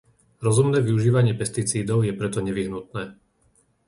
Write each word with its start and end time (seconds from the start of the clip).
Rozumné 0.45 0.79
využívanie 0.89 1.33
pesticídov 1.41 1.99
je 2.09 2.13
preto 2.19 2.39
nevyhnutné. 2.47 3.03